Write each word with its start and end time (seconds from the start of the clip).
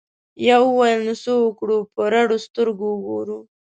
یوه 0.49 0.67
وویل 0.71 1.01
نو 1.07 1.13
څه 1.23 1.31
وکړو 1.43 1.77
په 1.93 2.01
رډو 2.13 2.37
سترګو 2.45 2.85
وګورو؟ 2.93 3.37